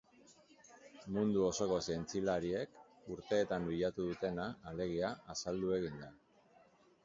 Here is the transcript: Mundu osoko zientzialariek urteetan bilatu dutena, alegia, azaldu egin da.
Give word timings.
Mundu 1.17 1.43
osoko 1.49 1.77
zientzialariek 1.81 2.81
urteetan 3.17 3.69
bilatu 3.73 4.09
dutena, 4.11 4.51
alegia, 4.75 5.15
azaldu 5.37 5.79
egin 5.81 6.03
da. 6.05 6.15